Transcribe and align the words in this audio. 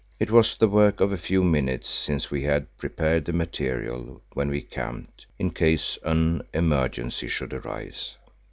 It 0.19 0.31
was 0.31 0.55
the 0.55 0.67
work 0.67 0.99
of 0.99 1.11
a 1.11 1.17
few 1.19 1.43
minutes 1.43 1.87
since 1.87 2.31
we 2.31 2.41
had 2.41 2.75
prepared 2.79 3.25
the 3.25 3.33
material 3.33 4.23
when 4.33 4.49
we 4.49 4.63
camped 4.63 5.27
in 5.37 5.51
case 5.51 5.95
an 6.03 6.41
emergency 6.55 7.27
should 7.27 7.53
arise. 7.53 8.15